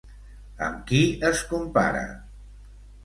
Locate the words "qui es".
0.91-1.43